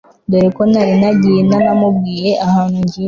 dore 0.29 0.49
ko 0.55 0.61
nari 0.71 0.93
nagiye 1.01 1.39
ntanamubwiye 1.47 2.31
ahantu 2.47 2.77
ngiye 2.85 2.99